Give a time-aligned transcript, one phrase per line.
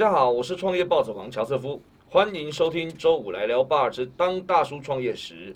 [0.00, 1.78] 大家好，我是创业暴走王乔瑟夫，
[2.08, 5.54] 欢迎收听周五来聊吧之当大叔创业时。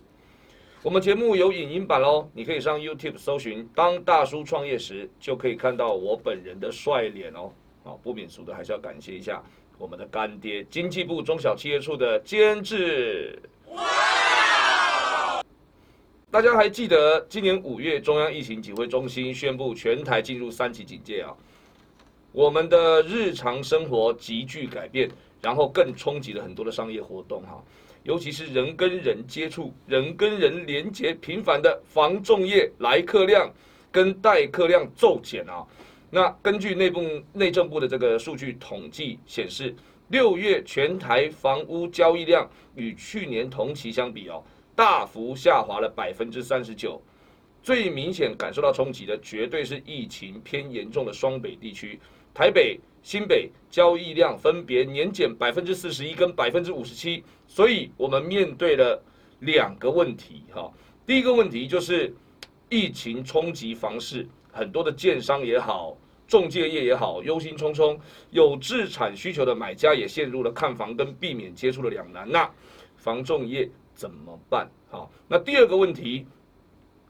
[0.82, 7.50] 我们节目有影音版喽，你可以上 YouTube 搜寻“当大叔创业时”，就可以看到我本人的帅脸哦。
[7.84, 9.42] 啊，不免俗的还是要感谢一下
[9.78, 13.40] 我们的干爹——经济部中小企业处的监制。
[16.30, 21.34] 大家还记得今年五月中央疫情指挥中心宣布全台进入三级警戒啊？
[22.34, 25.08] 我们的日常生活急剧改变，
[25.40, 27.62] 然后更冲击了很多的商业活动哈，
[28.02, 33.48] 尤其是人跟人接触、人跟人连接频繁的防重业来客量
[33.92, 35.64] 跟待客量骤减啊。
[36.10, 37.00] 那根据内部
[37.32, 39.72] 内政部的这个数据统计显示，
[40.08, 44.42] 六月全台房屋交易量与去年同期相比哦，
[44.74, 47.00] 大幅下滑了百分之三十九。
[47.62, 51.98] 最明显感受到冲击的，绝对是疫情偏严重的双北地区。
[52.34, 59.00] 台北、新北交易量分别年减百分之四十一跟百分之五十七，所以我们面对了
[59.38, 60.68] 两个问题哈。
[61.06, 62.12] 第一个问题就是
[62.68, 65.96] 疫情冲击房市，很多的建商也好，
[66.26, 67.96] 中介业也好，忧心忡忡，
[68.30, 72.28] 有自产需求的买家也陷入了看房跟避免接触的两难。
[72.28, 72.50] 那
[72.96, 74.68] 房仲业怎么办？
[74.90, 76.26] 好，那第二个问题。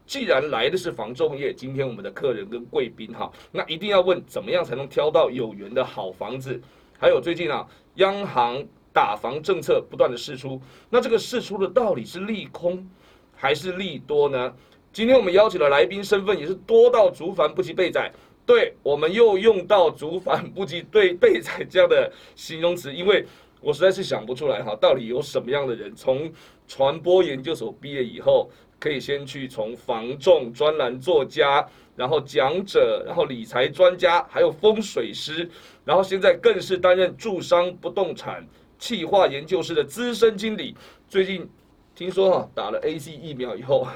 [0.06, 6.60] 既然来的是房仲业，今天我们的客人跟贵宾哈，那一定要问怎么样才能挑到有缘的好房子？
[6.98, 12.86] 还有最近啊，央行打房政策不断的释出，那这个释出的到底是利空
[13.34, 14.54] 还是利多呢？
[14.92, 18.12] 今天我们邀请的来宾身份也是多到竹凡不及备载，
[18.44, 23.24] 对我们又用到竹凡不及对备载这样的形容词，因为
[23.62, 26.30] 我实在是想不出来哈，到底有什么样的人从
[26.68, 28.50] 传播研究所毕业以后。
[28.84, 35.48] 可以先去从房仲专栏作家，然后讲者，然后理财专家，还有风水师，
[35.86, 38.46] 然后现在更是担任住商不动产
[38.78, 40.76] 企划研究室的资深经理。
[41.08, 41.48] 最近
[41.94, 43.88] 听说哈打了 A C 疫苗以后。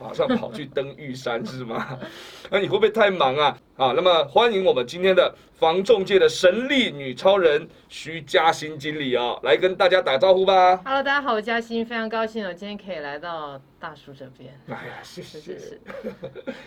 [0.00, 1.98] 马上跑去登玉山是吗？
[2.50, 3.56] 那你会不会太忙啊？
[3.76, 10.76] 啊，那么欢迎我们今天的防重界的神力女超人徐嘉欣经理啊，来跟大家打招呼吧。
[10.84, 14.58] Hello，大家好，我嘉欣，非常高兴我今天可以来到大叔这边。
[14.68, 15.58] 哎呀，谢谢谢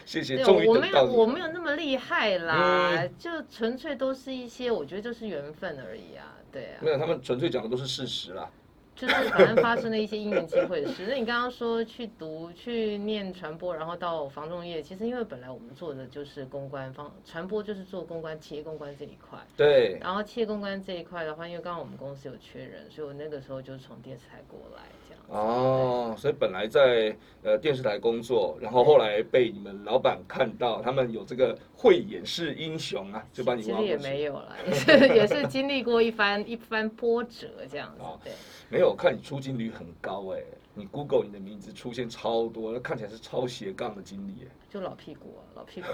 [0.06, 6.80] 谢谢谢， 终于我没有我没有那么厉害啦，就纯粹都是一些我觉得就是缘分而已啊，对啊。
[6.82, 8.50] 没有，他们纯粹讲的都是事实啦。
[8.98, 11.06] 就是反正发生了一些因缘机会的事。
[11.08, 19.38] 那你刚刚说去读、去念传播，然后到防重业，其实因为本来我们做的就是公关方，传播就是做公关、企业公关这一块。
[19.56, 20.00] 对。
[20.02, 25.24] 然后企业公关这一块的话，因为刚刚我们公司有缺人，所以我那个时候就是从电视台过来这样。
[25.30, 38.02] 哦，所以本来在呃电视台工作，然后后来被你们老板看到，他们有这个慧眼识英雄啊，就把你其实也没有了， 也是也是经历过一番一番波折这样子。
[38.24, 38.34] 对。
[38.70, 40.42] 没有，看你出镜率很高哎，
[40.74, 44.48] 你 Google 你的名字出现超多，看起来是超斜杠的经历哎。
[44.70, 45.88] 就老屁股啊，老屁股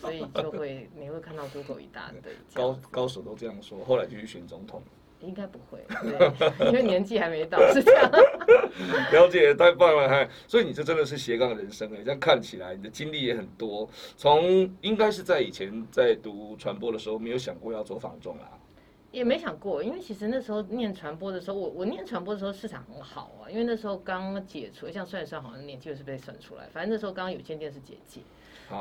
[0.00, 2.32] 所以就会你会看到 Google 一大堆。
[2.54, 4.82] 高高手都这样说，后来就去选总统。
[5.20, 8.10] 应该不会，对，因为年纪还没到，是这样。
[9.12, 10.26] 了解，太棒了哈！
[10.48, 13.86] 所以你这真的是斜杠人生哎，这样看起来你的经历也很多。
[14.16, 18.48] 从应该是在以前在读传播的时候，没有想过要做房仲啊。
[19.12, 28.22] 也没想过，因为其实那时候念传播的时候，我我念传播的时候市场很好啊，因为那时候刚解除，像算一算好像年纪是被算出来，反正那时候刚刚有线电视解禁，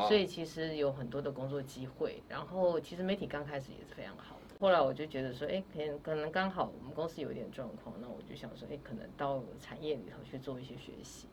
[0.08, 4.56] 所以其实有很多的工作机会，然后其实媒体刚开始也是非常好的。
[4.60, 11.28] 后来我就觉得说，哎，可能可能刚好我们公司有一点状况，那我就想说，哎，可能到产业里头去做一些学习。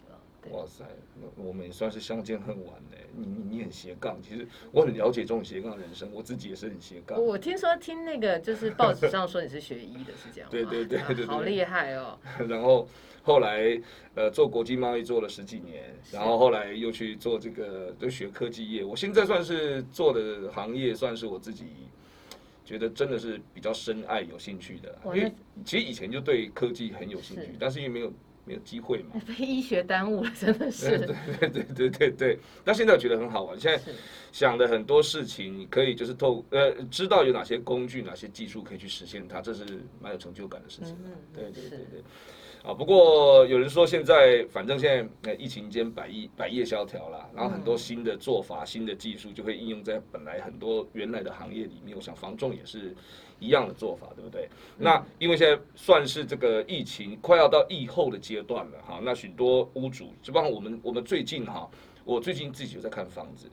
[0.52, 0.84] 哇塞，
[1.36, 2.98] 我们也算是相见恨晚嘞。
[3.14, 7.22] 你你你很斜杠，其实我很了解这种斜杠人生，我自己也是很斜杠。
[7.22, 10.50] 我听说听那个就是报纸上说你是学医的，是这样吗？
[10.52, 12.18] 对对对 对，好厉害哦。
[12.48, 12.86] 然后
[13.22, 13.80] 后来
[14.14, 18.84] 呃做国际贸易做了十几年，然后后来又去做这个就学科技业。
[18.84, 21.64] 我现在算是做的行业，算是我自己
[22.64, 24.98] 觉得真的是比较深爱、有兴趣的。
[25.06, 25.32] 因为
[25.64, 28.12] 其实以前就对科技很有兴趣，但是因为没有。
[28.46, 29.20] 没有机会嘛？
[29.26, 30.98] 被医学耽误了，真的是。
[31.40, 32.38] 对对对对对对。
[32.64, 33.92] 但现在我觉得很好玩，现在
[34.32, 39.64] 想的很多事情，你可以就是透呃，知道有哪些工具、哪些技术可以去实现它，这是
[40.00, 40.96] 蛮有成就感的事情。
[41.04, 42.02] 嗯对对对对。
[42.62, 51.96] 啊，不过有人说现在反正现在疫情间百亿百业萧条了，然后很多新的做法、新的技术就会应用在本来很多原来的行业里面。
[51.96, 52.94] 我想防重也是。
[53.38, 54.48] 一样的做法，对不对？
[54.76, 59.00] 那因为现在算是这个疫情快要到疫后的阶段了，哈。
[59.02, 61.68] 那许多屋主，就包括我们，我们最近哈，
[62.04, 63.50] 我最近自己有在看房子。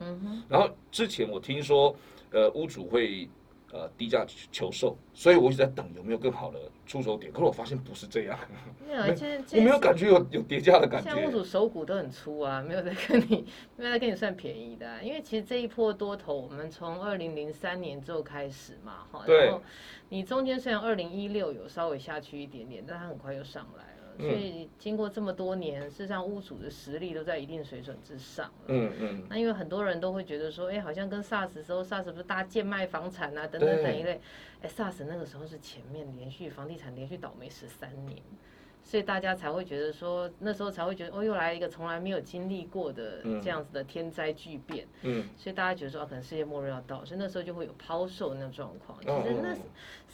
[0.48, 1.96] 然后之前我听说，
[2.32, 3.28] 呃，屋主会
[3.74, 7.32] 呃低价求售，所以我一直在等有没有更好的出手点。
[7.32, 8.40] 可是我发现不是这样，
[8.88, 11.10] 没有，我没有感觉有有叠加的感觉。
[11.10, 19.62] 像屋主手骨都很粗啊，没有在跟你没有在跟你算便宜的，因为其实这一波多头，我们从二零零三年之后开始嘛，哈，然后
[20.10, 23.93] 你中间虽然二零一六有稍微下去一点点，但它很快又上来。
[24.20, 28.66] 所以经过这么多年，事实上屋主的实力都在一定水准之上了。
[28.68, 29.24] 嗯嗯。
[29.30, 34.20] 那因为很多人都会觉得说，哎，好像跟 SARS 时候，SARS 不是大家贱卖房产啊，等等等一类。
[34.62, 38.22] 哎，SARS 那个时候是前面连续房地产连续倒霉十三年。
[38.84, 44.86] 所以大家才会觉得说，那时候才会觉得哦，又来一个从来没有经历过的这样子的天灾巨变。
[45.02, 49.00] 嗯，所以大家觉得说，可能世界末日要到，所以那时候就会有抛售那种状况。
[49.02, 49.56] 其实那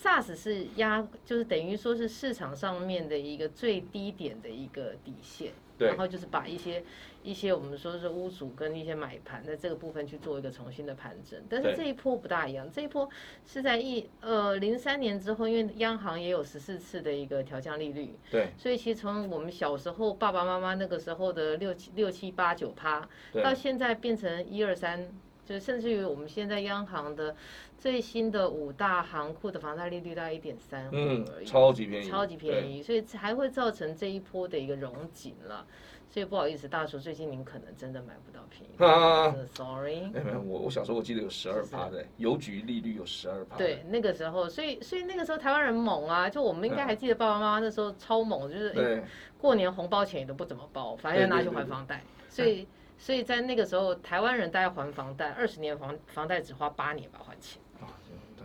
[0.02, 5.52] SARS 是压，就是等于说是市场上面的一个最低点的一个底线。
[5.80, 6.84] 然后就是把一些
[7.22, 13.08] 一些我们说是屋主跟一些买盘在这个部分去做一个重新的盘整，但是这一波不大一样，这一波
[13.46, 23.08] 是在一呃零三年之后，因为央行也有十四次的一个调降利率，对，所以其实从我们小时候爸爸妈妈那个时候的六七六七八九趴，
[23.44, 25.06] 到现在变成一二三，
[25.46, 27.36] 就甚至于我们现在央行的
[27.78, 35.68] 最新的五大行库的房贷利率大概一点三，嗯，超级便宜，超级便宜，所以才会造成这一波的一个融紧了。
[36.12, 38.84] 所以不好意思，大叔，最近您可能真的买不到便宜。
[38.84, 40.08] 啊，sorry。
[40.12, 43.56] 没有，我我小时候我记得有十二趴的邮局利率有十二趴。
[43.58, 49.04] 对，那个时候，所以所以那个时候台湾人猛啊，就我们应该还记得爸爸妈妈那时候超猛，就是
[49.38, 52.02] 过年红包钱也都不怎么包，反正拿去还房贷。
[52.28, 52.68] 所以
[52.98, 57.62] 所以在那个时候，台湾人大概还房贷二十年房房贷只花八年吧还钱。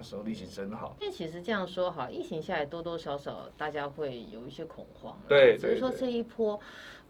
[0.05, 0.95] 时候疫情真好。
[1.01, 5.19] 因为其实这样说哈，疫情下来多多少少大家会有一些恐慌。
[5.27, 6.61] 对，只是说这一波。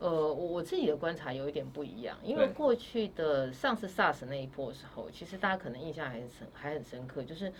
[0.00, 7.50] 呃，我自己的观察有一点不一样，因为过去的上次 SARS 那一波的时候，其实大家可能印象还很还很深刻，就是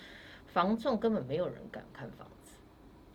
[0.47, 2.57] 房仲根本没有人敢看房子。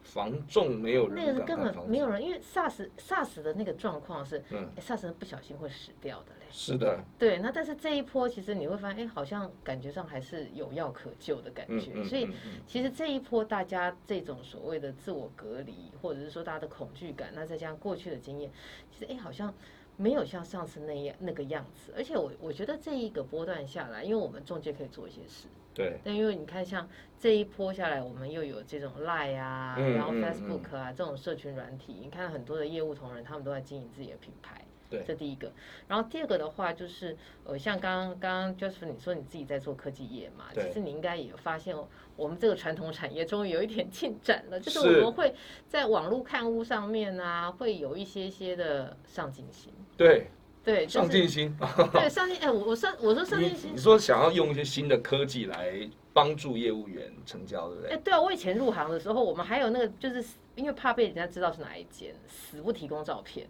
[0.02, 4.42] 防重没有人，那个是根本没有人，因为 SARS SARS 的那个状况是
[4.80, 6.39] ，SARS 不小心会死掉的嘞。
[6.52, 7.00] 是的。
[7.18, 12.04] 对，那但是这一波其实你会发现，哎，好像感觉上还是有药可救的感觉。
[12.04, 12.28] 所以
[12.66, 18.52] 其实这一波大家这种所谓的自我隔离，或者是说大家的恐惧感，那再加上过去的经验，
[18.92, 19.54] 其实哎好像
[19.96, 21.94] 没有像上次那样那个样子。
[21.96, 25.48] 而且我我觉得这一个波段下来，因为我们中介可以做一些事。
[25.72, 34.66] 对，但因为你看，像这一波下来，我们又有这种 Line 啊，然后 Facebook 啊这种社群软体，你看很多的业务同仁，他们都在经营自己的品牌。
[34.90, 35.52] 对，这第一个。
[35.88, 41.76] 然后第二个的话，就是呃，像刚刚刚刚 Joseph 你说你自己在做科技业嘛，其实你应该也发现，
[42.16, 45.34] 我们这个传统产业终于有一点进展了，就是我们会
[45.68, 49.72] 在网络看屋上面啊，会有一些些的上进心。
[49.96, 50.28] 对。
[50.62, 51.56] 对，上进心。
[51.94, 52.38] 对，上进。
[52.38, 53.72] 哎，我我上我说上进心。
[53.74, 57.92] 你说想要用一些新的科技来帮助业务员成交，对不对？
[57.92, 60.24] 哎，对啊，我以前入行的时候，我们还有那个，就是
[60.56, 63.48] 因为怕被人家知道是哪一间，死不提供照片。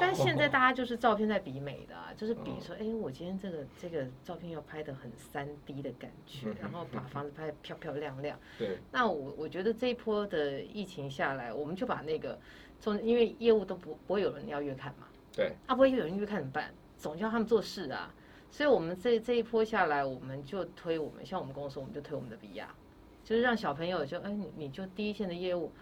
[0.00, 8.38] 但现在大家就是照片在比美的，就是比说，哎，我今天这个这个照片要拍的很三 D 的感觉， 然后把房子拍得漂漂亮亮。
[8.58, 8.78] 对。
[8.90, 12.38] 那我我觉得这一波的疫情下来，我们就把那个
[12.80, 15.06] 从因为业务都不不会有人要约看嘛。
[15.32, 16.72] 对，啊，不会有人约看怎么办？
[16.96, 18.14] 总叫他们做事啊。
[18.50, 22.66] 所以，我们这这一波下来，我们就推我们像我们公司，我们就推我们的 VR，
[23.24, 25.72] 就是让小朋友就哎，你你就第一线的业务，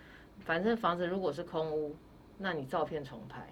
[0.41, 1.95] 反正房子如果是空屋，
[2.39, 3.47] 那你照片重拍，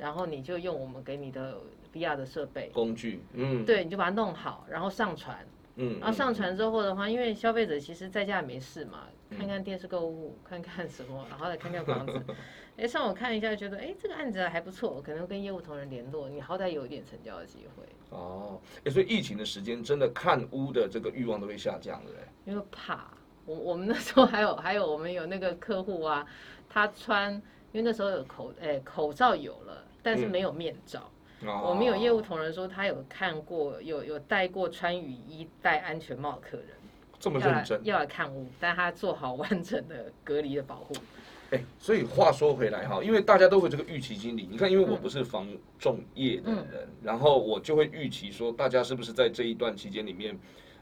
[0.00, 1.58] 然后你就用我们给你的
[1.92, 9.04] VR 的设备工具，嗯，对，你就把它弄好，然后上传，嗯，然后上传之后的话，因为消费者其实在家也没事嘛，
[9.36, 12.18] 看看电视购物，看看什么，然后再看看房子。
[12.78, 17.84] 哎，上网看一下，觉得哎，这个案子还不错，可能跟业务同仁联络，你好歹有一点成交的机会。
[18.08, 22.18] 哦，哎，所以疫情的时间，真的看屋的这个欲望都会下降的嘞。
[22.46, 23.10] 因为怕，
[23.44, 26.26] 我我们那时候还有还有，我们有那个客户啊，
[26.70, 27.42] 他穿，因
[27.72, 31.10] 为那时候有口哎口罩有了，但是没有面罩。
[31.44, 31.68] 哦。
[31.70, 36.68] 我们有业务同仁说，他有看过，有有戴过穿雨衣、戴安全帽的客人，
[37.18, 40.94] 这么认真要来看屋，但他做好完整的隔离的保护。
[41.50, 45.48] 哎，所以话说回来哈，因为大家都会这个预期心理，你看，因为我不是防
[45.80, 50.38] 重业的人，然后我就会预期说，大家是不是在这一段期间里面，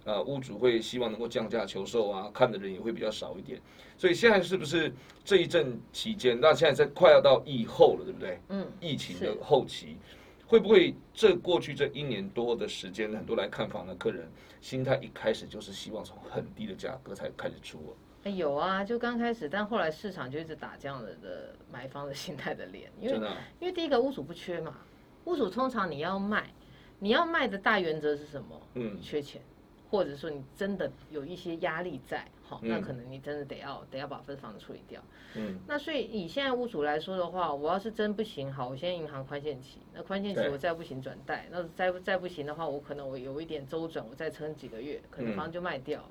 [0.08, 3.60] 呃，屋主会希望能够降价求售啊，看的人也会比较少一点。
[3.98, 4.90] 所以现在是不是
[5.22, 8.40] 这一阵期间，那现在在快要到疫后了，对不对？
[8.48, 8.66] 嗯。
[8.80, 9.98] 疫情的后期，
[10.46, 14.26] 会不会这过去这一年多的时间，很多来看房的客人
[14.62, 17.94] 心态一开始就是希望从很低的价格才开始出？
[18.24, 23.16] 哎，有啊，就刚开始，但后来市场就一直打这样的的买方的心态的脸，因为
[23.60, 24.78] 因为第一个屋主不缺嘛，
[25.26, 26.50] 屋主通常你要卖，
[26.98, 28.62] 你要卖的大原则是什么？
[28.72, 29.42] 嗯，缺钱。
[29.90, 35.02] 或者说你真的有一些压力在，好，那可能你真的得要得要把分房子处理掉。
[35.34, 46.04] 嗯，那所以以现在屋主来说的话，我要是真不行，好，我现在银行宽限期，那宽限期我再不行转贷，那再再不行的话，我可能我有一点周转，我再撑几个月，可能房子就卖掉。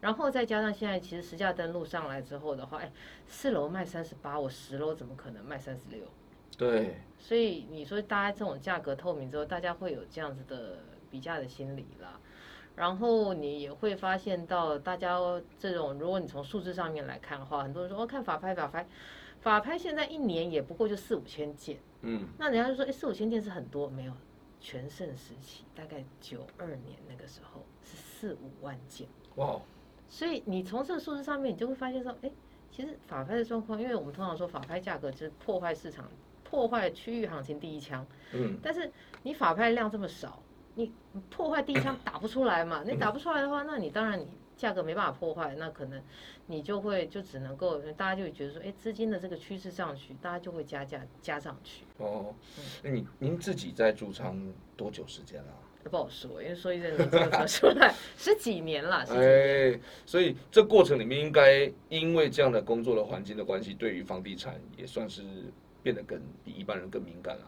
[0.00, 2.90] 然后再加上现在其实实价登录上来之后的话，哎，
[3.26, 6.00] 四楼卖三十八，我十楼怎么可能卖三十六？
[6.56, 6.94] 对。
[7.18, 10.78] 所以你说大家这种价格透明之后，大家会有这样子的
[11.10, 12.18] 比价的心理啦。
[12.80, 15.18] 然后你也会发现到，大家
[15.58, 18.88] 这种，如果你从数字上面来看的话，很多人说哦，看法拍法拍，
[19.38, 24.12] 法拍现在一年也不过就四五千件，嗯，那人家就说，哎，四五千件是很多，没有，
[24.62, 29.60] 全盛时期大概九二年那个时候是四五万件，哇，
[30.08, 32.32] 所以你从这个数字上面，你就会发现说，哎，
[32.70, 36.10] 其实法拍的状况，因为我们通常说法拍价格就是破坏市场、
[36.42, 38.90] 破坏区域行情第一枪，嗯，但是
[39.22, 40.42] 你法拍量这么少。
[40.80, 42.82] 你破坏第一枪打不出来嘛？
[42.86, 46.00] 你打不出来的话，那你当然你价格没办法破坏，那可能
[46.46, 51.84] 你就会就只能够大家就会觉得说，哎，资金的这个趋势上去，大家就会加价加上去。
[51.98, 52.34] 哦，
[52.82, 54.40] 那你您自己在驻仓
[54.76, 55.52] 多久时间了？
[55.90, 57.08] 不好说，因为说一阵子
[57.48, 59.04] 说出来十几年了。
[59.08, 65.22] 哎，所以这过程里面应该因为这样的工作的环境的关系，对于房地产也算是
[65.82, 67.44] 变得更比一般人更敏感了。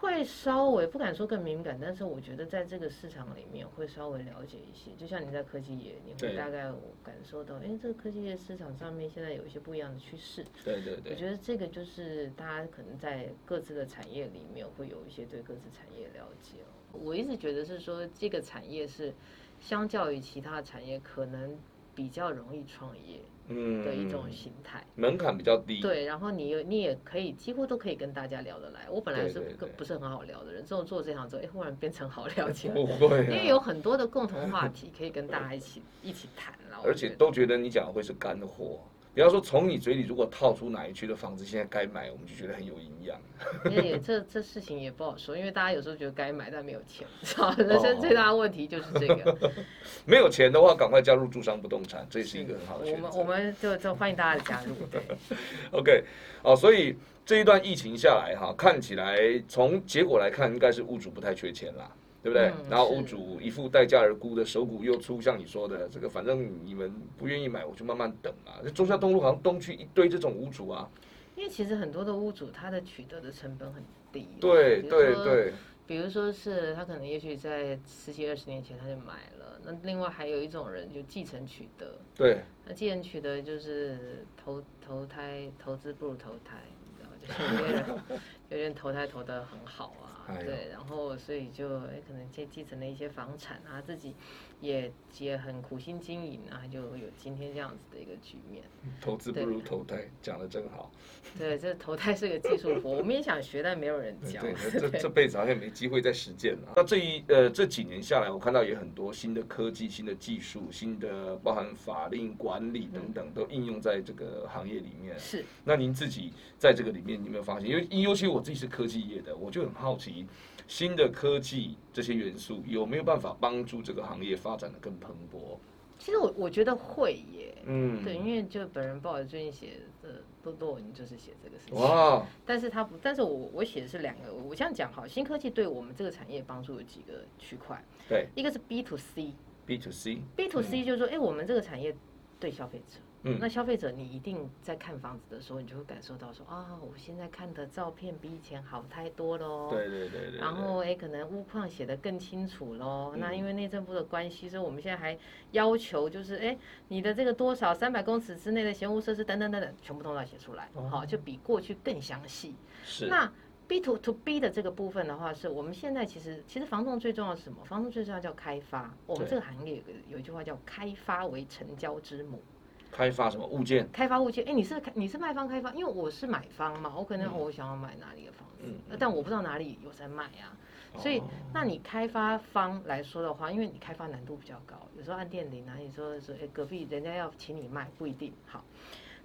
[0.00, 4.90] 会稍微不敢说更敏感，但是我觉得在这个市场里面会稍微了解一些。
[4.96, 6.72] 就像你在科技业，你会大概
[7.04, 10.42] 感受到，哎，这个科技业市场上面现在有一些不一样的趋势。
[10.64, 11.12] 对对对。
[11.12, 16.56] 我觉得这个就是大家可能在各自的产业里面会有一些对各自产业了解。
[16.92, 19.12] 我一直觉得是说，这个产业是
[19.60, 21.54] 相较于其他产业可能
[21.94, 23.20] 比较容易创业。
[23.50, 25.80] 嗯的一种形态，门槛比较低。
[25.80, 28.88] 对，然后你你也可以几乎都可以跟大家聊得来。
[28.88, 32.74] 我本来是不不是很好聊的人，之后做这行之后，哎，忽然变成好聊起来。
[32.80, 36.80] 不会，因为有很多的共同话题可以跟大家一起一起谈了。
[36.86, 38.78] 而且都觉得你讲的会是干货。
[39.12, 43.18] 比方说，从你嘴里如果套出哪一区的房子现在该买，我们就觉得很有营养。
[43.64, 47.06] 因为这这事情也不好说，因为大家有时候觉得该买，但没有钱，
[47.58, 49.36] 人生最大的问题就是这个。
[50.06, 53.08] 没有钱的话，赶快加入住商不动产，这是一个很好的选择。
[53.08, 54.74] 我们我们就就欢迎大家的加入。
[54.90, 55.02] 对。
[55.72, 56.04] OK，
[56.42, 56.94] 哦，所以
[57.26, 61.90] 这一段疫情下来哈，看起来从结果来看，应该是物主不太缺钱啦。
[62.22, 62.52] 对不对？
[62.68, 68.60] 然后屋主一副待价而沽的手骨又粗，像你说的这个，反正你们不愿意买，我就慢慢等啊。
[68.74, 70.88] 中山东路好像东区一堆这种屋主啊。
[71.36, 74.28] 因为其实很多的屋主他的取得的成本很低。
[74.40, 75.52] 对对对。
[75.86, 81.98] 比如说是他可能也许在十几二十年前他就买了，那另外还有一种人就继承取得。
[82.14, 82.42] 对。
[82.64, 88.20] 那继承取得就是投投胎投资不如投胎，你知道就是
[88.60, 90.36] 有些人投胎投的很好啊。
[90.44, 94.14] 对，然后所以就哎，可能接继承了一些房产啊，自己
[94.60, 98.62] 也也很苦心经营啊，就有今天这样子的一个局面。
[99.00, 100.88] 投资不如投胎，讲的真好。
[101.36, 104.40] 对，这投胎是个技术活，我们也想学，但没有人教。
[104.40, 106.74] 对，这这辈子好像没机会再实践了。
[106.76, 115.18] 那这一呃这几年下来，我看到也很多新的科技、新的技术、新的包含法令管理等等，都应用在这个行业里面。
[115.18, 115.44] 是。
[115.64, 117.68] 那您自己在这个里面，你有没有发现？
[117.68, 120.26] 因为尤其我自己是科技业的，我就很好奇。
[120.66, 125.56] 新的科技这些元素有没有办法帮助这个行业发展的更蓬勃？
[125.98, 131.74] 其实我我觉得会耶，嗯，对，因为就本人报最近写的多多你就是写这个事情。
[131.74, 132.24] 哇！
[132.46, 137.84] 但是他不，但是我我写的是两个，我这样讲哈，新科技对我们这个产业帮助有几个区块。
[138.08, 141.94] 对，一个是 B to C，B to C，B to C 就是说，哎，我们这个产业
[142.38, 142.94] 对消费者。
[143.22, 149.68] 嗯，那消费者你一定在看房子的时候，你就会感受到说啊，我现在看的照片比以前好太多喽。
[149.70, 150.38] 对对对对。
[150.38, 153.14] 然后哎，可能屋况写的更清楚喽。
[153.16, 155.18] 那因为内政部的关系，所以我们现在还
[155.52, 156.56] 要求就是哎，
[156.88, 162.54] 你的这个多少三百公尺之内的闲屋设施等等等等，全部都要写出来，好，就比过去更详细。
[162.84, 163.06] 是。
[163.06, 163.30] 那
[163.68, 167.62] B to to B 的这个部分的话，是我们现在其实其实房仲最重要是什么？
[167.66, 168.92] 房仲最重要叫开发。
[169.06, 172.42] 我们这个行业有个有一句话叫开发为成交之母。
[172.90, 173.88] 开发什么物件？
[173.92, 180.52] 开发物件，哎，你是你是卖方开发，因为我是买方嘛，我可能我想要买哪里的房子，但我不知道哪里有在卖啊，
[180.98, 181.22] 所以
[181.54, 188.32] 那你开发方来说的话，因为你开发难度比较高，有时候按电铃啊，你说说哎隔壁人家要请你卖不一定。
[188.46, 188.64] 好，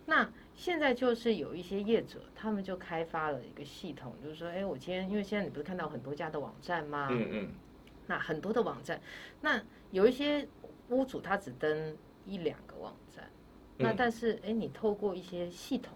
[0.05, 7.07] 那现在就是有一些业者，他们就开发了一个系统，就是说哎我今天因为现在你不是看到很多家的网站吗？
[7.09, 7.49] 嗯嗯，
[8.05, 9.01] 那很多的网站，
[9.41, 10.47] 那有一些
[10.89, 13.27] 屋主他只登一两个网站。
[13.77, 15.93] 那但是，哎，你透过一些系统，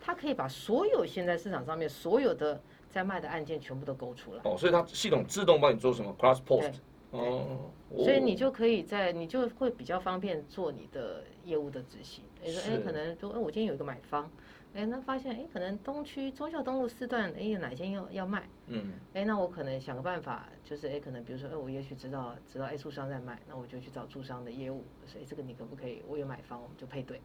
[0.00, 4.40] 它可以把所有现在市场上面所有的在卖的案件全部都勾出来。
[4.44, 6.74] 哦，所以它系统自动帮你做什么？Cross Post。
[7.10, 12.24] 哦，所以你就可以在，你就会比较方便做你的业务的执行。
[12.42, 14.30] 你，说哎，可能说，哎，我今天有一个买方，
[14.74, 18.48] 哎，那发现哎，可能东区中孝东路四段，哎，有哪间要要卖？
[18.68, 26.02] 嗯，哎，那我可能想个办法，就是哎，可能比如说，哎，我也许知道知道哎住商在卖，那我就去找住商的业务，所以这个你可不可以？
[26.08, 27.20] 我有买方，我们就配对，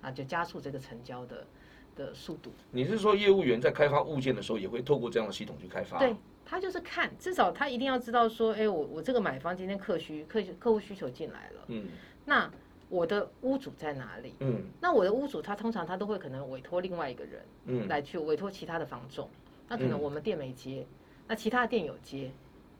[0.00, 1.46] 啊，就加速这个成交的
[1.96, 2.52] 的速度。
[2.70, 5.98] 你是说业务员在开发物件的时候，也会透过这样的系统去开发？
[5.98, 6.14] 对。
[6.42, 11.86] 他就是看，至少他一定要知道说，哎，我我这个买方今天客需客客户需求进来了，嗯，
[12.24, 12.50] 那
[12.90, 14.34] 我的屋主在哪里？
[14.40, 19.30] 嗯，那我的屋主他通常他都会可能委托另外一个人，嗯，来去委托其他的房仲，
[19.68, 20.84] 那可能我们店没接，
[21.28, 22.30] 那其他的店有接，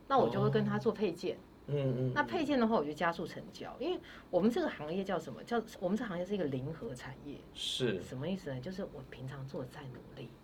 [0.08, 1.38] 那我就会跟他做配件，
[1.68, 3.98] 嗯嗯，那配件的话我就加速成交，因为
[4.30, 8.60] 我们这个行业叫什么叫我们这行业是一个零和产业，是什么意思呢？
[8.60, 10.39] 就是我平常做再努力，嗯。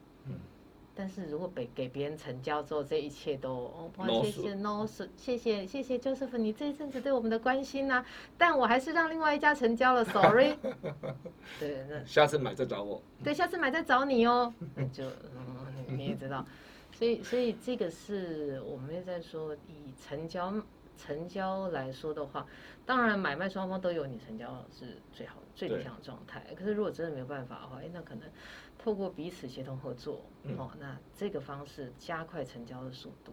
[0.99, 3.91] 但是如果被给别人成交之后，这一切都哦，
[4.25, 8.03] 谢谢 no 谢谢谢谢 Joseph，你这一阵子对我们的关心呐，
[8.39, 10.57] 但我还是让另外一家成交了，sorry。
[11.61, 13.03] 对，那下次买再找我。
[13.23, 14.53] 对，下次买再找你哦。
[14.75, 16.43] 那就嗯，你也知道，
[16.93, 20.51] 所以所以这个是我们在说以成交
[20.97, 22.47] 成交来说的话，
[22.87, 26.43] 当然买卖双方都有你成交是最好最理想的状态。
[26.57, 28.23] 可是如果真的没有办法的话，哎，那可能。
[28.87, 30.21] 透过彼此协同合作，
[30.57, 33.33] 哦，那这个方式加快成交的速度，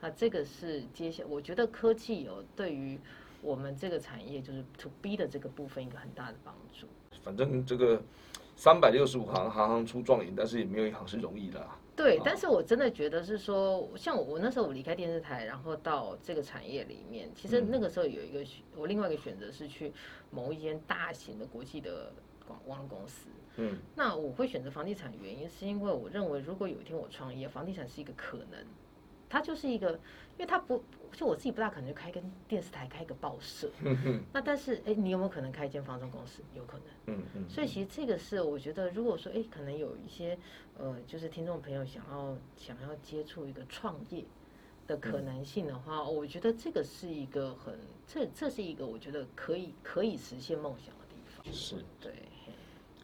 [0.00, 2.96] 那这个是接下，我觉得科技有对于
[3.42, 6.86] 我们这个产业就是 to B 的这个部分一个很大的帮助。
[7.24, 8.00] 反正这个
[8.54, 11.58] 三百六十五行，行行出状元，但是也没有一行是容易的。
[11.58, 19.92] 啊对，但是我真的觉得是说，像我我那时候我离开电视台，然后到这个产业里面，其实那个时候有一个我另外一个选择是去
[20.30, 22.12] 某一间大型的国际的
[22.46, 23.28] 广网络公司。
[23.56, 28.64] 嗯，那我会选择房地产，原因是因为我认为，如果有一天我创业，房地产是一个可能，
[29.28, 33.70] 它就是一个，因为它不，就我自己不大可能就开跟电视台开一个报社，
[34.32, 36.42] 那但是，哎，你有没有可能开一间房中公司？
[36.56, 40.36] 有可能，嗯嗯，所以其实这个是我觉得，如果说，哎，可能有一些，
[40.76, 44.24] 呃，就是听众朋友想要想要接触一个创业
[44.88, 51.76] 的可能性的话，我觉得这个是一个很，这这是一个我觉得可以可以实现梦想的地方，是。
[52.00, 52.12] 对。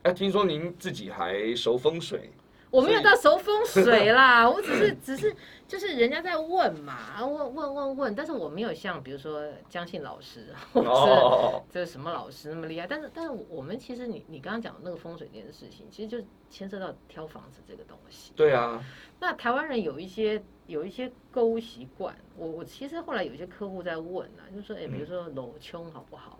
[0.02, 2.30] 哎，听说您自己还熟风水？
[2.70, 5.34] 我没有到熟风水啦， 我只是只是
[5.66, 12.86] 就是人家在问嘛，问问问问，但是我没有像比如说江信老师或者这什么老师那么厉害。
[12.86, 18.32] 但是但是我们其实你你刚刚讲的那个风水这件事情，其实就牵涉到挑房子这个东西。
[18.36, 18.82] 对啊。
[19.18, 26.38] 那台湾人有一些有一些购物习惯，我我其实后来有些客户在问啊，就说哎，比如说楼冲好不好？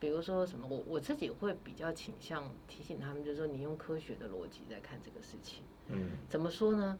[0.00, 5.62] 比如说什么，我我自己会比较倾向提醒他们，就是说你用科学的逻辑在看这个事情。
[5.88, 6.98] 嗯，怎么说呢？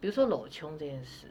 [0.00, 1.26] 比如说裸胸这件事，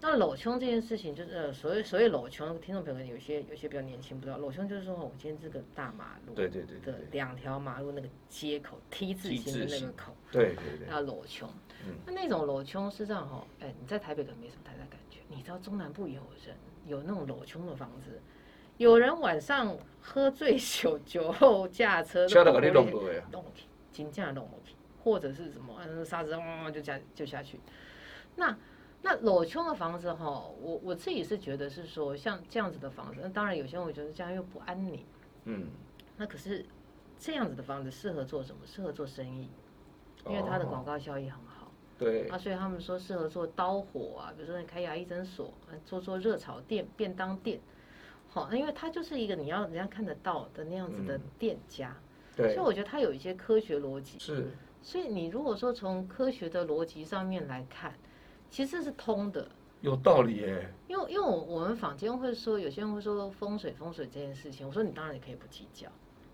[0.00, 11.48] 那裸胸这件事情就是呃，所谓所谓裸胸，听众朋友有些有些比较年轻不知道，裸胸就是说我今天这个大马路，对对对的两条马路那个街口 T 字形的那个口，对对对，要裸胸。
[12.04, 18.20] 那那种裸胸是这样哈，哎，你在台北可能没什么太大感觉，你知道中南部有人有那种裸胸的房子。
[18.80, 22.26] 有人晚上喝醉酒， 酒后驾车，
[22.72, 22.92] 弄起，
[23.30, 27.60] 弄起，真正弄起，或者是什么，嗯，沙子嗡就下就下去。
[28.36, 28.56] 那
[29.02, 30.24] 那裸胸的房子哈，
[30.62, 35.04] 我我自己是觉得是说，像这样子的房子，那当然有些人会觉得这样又不安宁。
[35.44, 35.66] 嗯。
[36.16, 36.64] 那可是
[37.18, 38.62] 这样子的房子适合做什么？
[38.64, 39.50] 适合做生意，
[40.26, 41.70] 因为它的广告效益很好。
[41.98, 42.26] 对。
[42.28, 45.52] 啊，所以他们说适合做刀火啊，比如说你开牙医诊所，
[45.84, 47.60] 做做热炒店、便当店。
[48.32, 51.96] 好，那因为它就是一个你要人家看得到的那样子的店家，
[52.36, 54.20] 对，所以我觉得它有一些科学逻辑。
[54.20, 54.46] 是，
[54.80, 57.92] 所以你如果说从科学的逻辑上面来看，
[58.48, 59.48] 其实是通的。
[59.80, 60.72] 有道理耶。
[60.86, 65.88] 因为因为我我们坊间会说，有些人会说风水风水这件事情，我说你当然也可以不计较，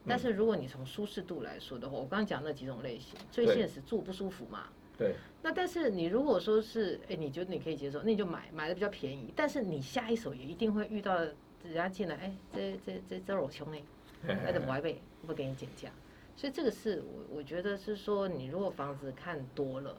[0.07, 4.65] 但是如果你从舒适度来说的话，我刚刚讲那几种类型，最现实住不舒服嘛。
[4.99, 5.15] 对。
[5.43, 11.17] 那但是你如果说是，哎，你觉得你可以接受，那你就买买的比较便宜，但是你下一手也一定会遇到。
[11.67, 13.79] 人家进来，哎，这这这这我穷呢，
[14.23, 15.89] 那怎么还被不给你减价？
[16.37, 19.97] 所以这个是我我觉得是说，你如果房子看多了，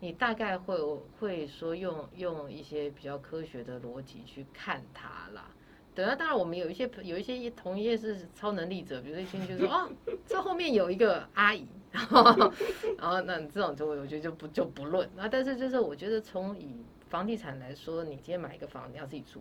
[0.00, 0.76] 你大概会
[1.20, 5.48] 会说用用一些比较科学的逻辑去看它啦。
[5.94, 9.88] 对啊，当然我们有一些有一些同业是超能力者，比如说一进去说哦，
[10.26, 12.52] 这后面有一个阿姨， 然后
[12.98, 15.28] 然后那这种就我觉得就不就不论那。
[15.28, 16.76] 但是就是我觉得从以
[17.08, 19.40] 房地产来说，你今天买一个房，你要自己住，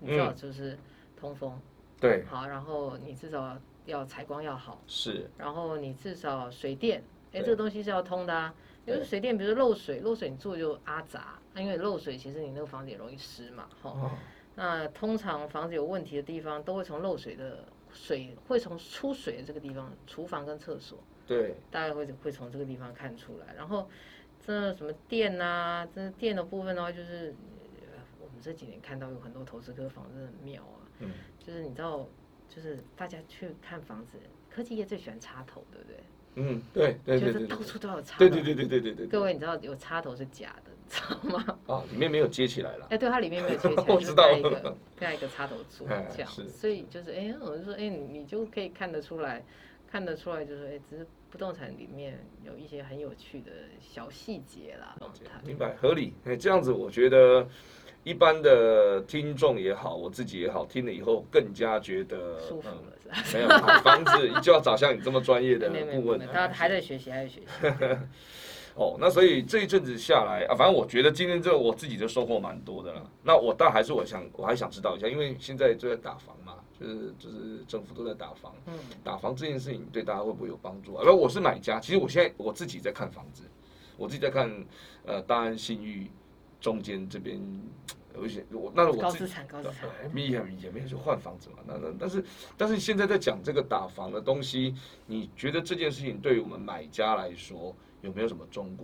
[0.00, 0.76] 你知道就是。
[1.16, 1.58] 通风，
[2.00, 7.02] 对，好，然后你至少要采光要好，是，然后你至少水电，
[7.32, 14.10] 哎，这个东西是要通的啊，因为水电，比如说漏水，漏水你做就阿杂，因为漏水其实你那个房子也容易湿嘛，哈，
[14.54, 23.54] 那通常房子有问题的地方，都会从漏水的水会从出水的这个地方，厨房跟厕所，对，大概会会从这个地方看出来。
[23.54, 23.88] 然后
[24.44, 27.34] 这什么电啊，这电的部分的话，就是
[28.20, 32.06] 我们这几年看到有很多投资客房子很妙啊，嗯，就是你知道，
[32.48, 34.18] 就是大家去看房子，
[34.50, 35.96] 科技业最喜欢插头，对不对？
[36.38, 38.18] 嗯，对对对对，到处都有插。
[38.18, 39.06] 对对对对对对对。
[39.06, 41.58] 各位，你知道有插头是假的，知道吗？
[41.66, 42.86] 啊，里面没有接起来了。
[42.92, 44.30] 哎，对，它里面没有接起来， 我知道。
[44.32, 49.42] 一个盖一个插头做 这样，所以就是哎，我就说哎，你就可以看得出来，
[49.90, 54.96] 看得出来就是哎，只是不动产里面有一些很有趣的小细节啦。
[55.44, 56.14] 明白，合理。
[56.24, 57.46] 哎，这样子我觉得。
[58.04, 63.58] 一般的听众也好，我自己也好，听了以后更加觉得舒服了，是吧？
[63.58, 66.20] 没有房子就要找像你这么专业的 顾问。
[66.32, 67.46] 他还在学习，还在学习。
[68.78, 73.10] 哦，那所以这一阵子下来啊，反正我觉得今天这我自己就收获蛮多的了。
[73.24, 78.54] 那我但还是我想，我还想知道一下，因为现在就在打房嘛，就是就是政府都在打房。
[78.66, 78.74] 嗯。
[79.02, 81.02] 打房这件事情对大家会不会有帮助啊？
[81.04, 83.42] 那我是买家，其实我现在我自己在看房子，
[83.96, 84.50] 我自己在看
[85.04, 86.10] 呃大安信誉。
[86.58, 87.38] 中间这边
[88.16, 91.58] 有一些，我那我高资产高资产，也也没有去换房子嘛。
[91.66, 92.24] 那那但是
[92.56, 98.74] 但是现在在讲这个打房的东西，你觉得这件事情对于我们买家来说有没有什么忠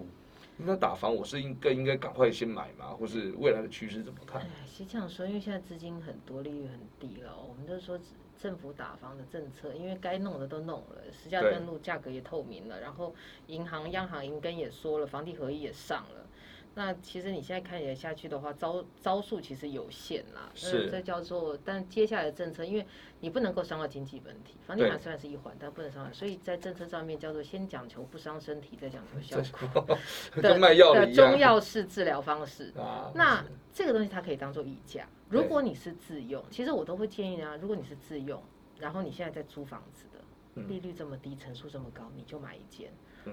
[0.57, 0.65] 估？
[0.65, 2.89] 那打房我是应更应该赶快先买嘛？
[2.89, 4.43] 或是未来的趋势怎么看？
[4.67, 7.37] 是这样说，因为现在资金很多，利率很低了。
[7.37, 7.99] 我们都说
[8.39, 13.15] 政府打房的政策，因为该弄的都弄了，实价登录价格也透明了，然后
[13.47, 16.27] 银行央行银根也说了，房地合一也上了。
[16.75, 20.51] 那其实你现在看起来下去的话，招招数其实有限啦。
[20.55, 20.91] 是。
[20.91, 22.87] 这叫做，但接下来的政策，因为
[23.21, 29.99] 你不能够伤到经济本体，房地产虽然是一环，但不能伤害，所以在政策上面叫做先讲求不伤身体，再讲求效果。
[30.41, 32.73] 跟卖药的中药式治疗方式。
[32.81, 33.13] 啊。
[33.15, 35.07] 那这个东西它可以当做溢价。
[35.29, 38.43] 如果你是自用，其实我都会建议啊，如果你是自用，
[38.79, 42.91] 然后你现在在租房子的，利率这么低，层数这么高，你就买一间。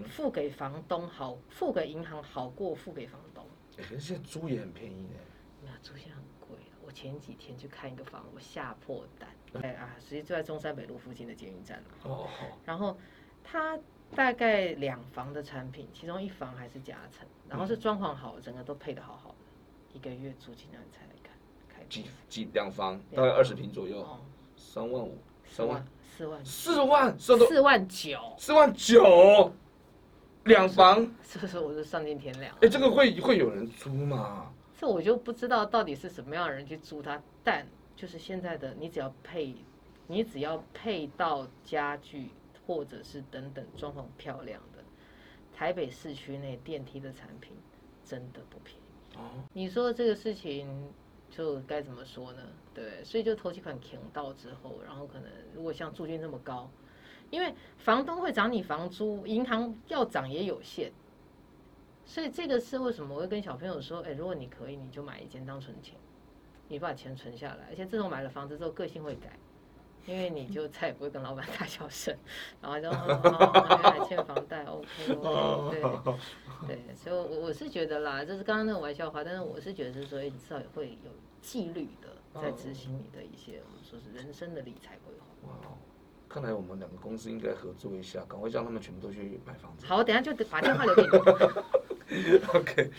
[0.08, 3.46] 付给房东好，付给银行好过付给房东。
[3.76, 5.20] 可是现在租也很便宜呢。
[5.64, 9.30] 那租现在很贵我前几天去看一个房，我吓破胆。
[9.62, 12.28] 哎啊，实际就在中山北路附近的捷运站哦。
[12.66, 12.98] 然后
[13.44, 13.78] 它
[14.16, 19.36] 大概两房的产品，其中一房还是夹层，然后是装潢好，整个都配的好好的。
[19.94, 21.90] 一个月租金那你猜来看？
[21.90, 23.02] 几几两房？
[23.16, 24.06] 大概二十平左右。
[24.56, 25.18] 三万五。
[25.46, 25.84] 三万。
[26.04, 26.46] 四万。
[26.46, 27.18] 四万。
[27.18, 28.20] 四万九。
[28.38, 29.52] 四万九。
[30.50, 32.54] 两房， 是不是我是上尽天良？
[32.62, 34.52] 哎，这个会会有人租吗？
[34.76, 37.22] 这我就不知道到底是什么样的人去租它。
[37.44, 39.56] 但就是现在的，你只要配，
[40.08, 42.30] 你只要配到家具
[42.66, 44.84] 或者是等等装潢漂亮的，
[45.56, 47.54] 台北市区内电梯的产品
[48.04, 49.18] 真的不便宜。
[49.18, 49.22] 哦，
[49.54, 50.68] 你说这个事情
[51.30, 52.40] 就该怎么说呢？
[52.74, 56.68] 对，所以就投几款填到之后，然后可能如果像租金这么高。
[57.30, 60.92] 因为房东会涨你房租，银行要涨也有限，
[62.06, 65.96] 所以这个是为什么我会跟小朋友说：哎，如果你可以，你就买一间当存钱，
[66.68, 69.38] 你把钱存下来，而且自从买了房子之后，个性会改，
[70.06, 72.16] 因为你就再也不会跟老板大小声，
[72.62, 75.82] 然后就还欠房贷，OK OK，
[76.68, 81.12] 对对，所以我我是觉得啦，这是刚刚那个玩笑话，但是我是觉得是说，你至少也会有
[81.42, 85.78] 纪律的在执行你的一些我们说是人生的理财规划。
[86.30, 89.86] 看来我们两个公司应该合作一下，赶快让他们全部都去买房子。
[89.88, 92.38] 好，等下就把电话留给你。
[92.54, 92.92] OK，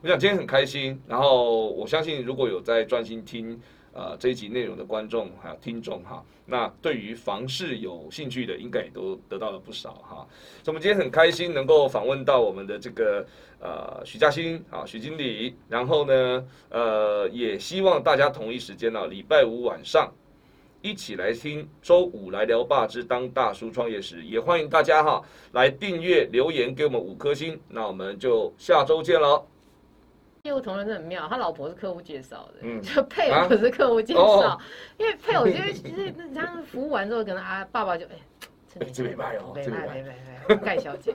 [0.00, 3.60] 我想今天很开心，然后我相信如果有在专心听
[3.92, 10.26] 呃这一集内容的观众还有听众哈，那对于房市有兴趣的，应该也都得到了不少哈。
[10.62, 13.26] 所以我们今天很开心能够访问到我们的这个
[13.60, 20.10] 呃许嘉欣啊许经理，然后呢呃也希望大家同一时间呢礼拜五晚上。
[20.82, 29.46] 一起来听周五来聊霸之当大叔创业时，也欢迎大家哈来订阅留言给我们五颗星，那我们就下周见喽。
[30.44, 32.80] 业务同仁是很妙，他老婆是客户介绍的，嗯。
[32.82, 34.58] 就配偶是客户介绍，
[34.96, 40.16] 因为配偶因为其实这样服务完之后，可能啊爸爸就哎，这没卖哦，没卖没卖
[40.48, 41.14] 没盖小姐，